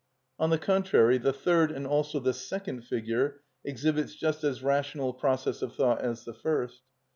On 0.39 0.49
the 0.49 0.57
contrary, 0.57 1.19
the 1.19 1.31
third, 1.31 1.71
and 1.71 1.85
also 1.85 2.19
the 2.19 2.33
second, 2.33 2.81
figure 2.87 3.41
exhibits 3.63 4.15
just 4.15 4.43
as 4.43 4.63
rational 4.63 5.11
a 5.11 5.13
process 5.13 5.61
of 5.61 5.75
thought 5.75 6.01
as 6.01 6.25
the 6.25 6.33
first. 6.33 6.81